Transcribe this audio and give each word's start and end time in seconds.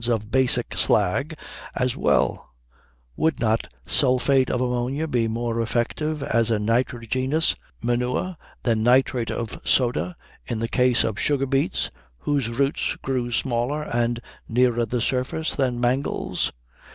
of 0.09 0.31
basic 0.31 0.73
slag 0.75 1.37
as 1.75 1.95
well 1.95 2.55
would 3.15 3.39
not 3.39 3.71
sulphate 3.85 4.49
of 4.49 4.59
ammonia 4.59 5.05
be 5.07 5.27
more 5.27 5.61
effective 5.61 6.23
as 6.23 6.49
a 6.49 6.57
nitrogenous 6.57 7.55
manure 7.83 8.35
than 8.63 8.81
nitrate 8.81 9.29
of 9.29 9.59
soda 9.63 10.15
in 10.47 10.57
the 10.57 10.67
case 10.67 11.03
of 11.03 11.19
sugar 11.19 11.45
beets, 11.45 11.91
whose 12.17 12.49
roots 12.49 12.95
grew 13.03 13.29
smaller 13.29 13.83
and 13.95 14.19
nearer 14.49 14.87
the 14.87 15.01
surface 15.01 15.55
than 15.55 15.79
mangels? 15.79 16.51